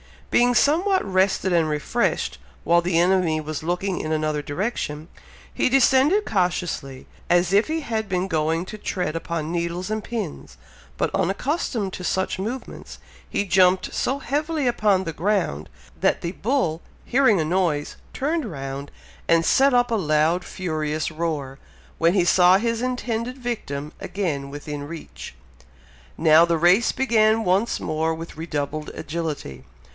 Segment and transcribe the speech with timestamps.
[0.31, 5.09] Being somewhat rested and refreshed, while the enemy was looking in another direction,
[5.53, 10.57] he descended cautiously, as if he had been going to tread upon needles and pins;
[10.97, 12.97] but, unaccustomed to such movements,
[13.29, 15.69] he jumped so heavily upon the ground,
[15.99, 18.89] that the bull hearing a noise, turned round,
[19.27, 21.59] and set up a loud furious roar,
[21.99, 25.35] when he saw his intended victim again within reach.
[26.17, 29.65] Now the race began once more with redoubled agility!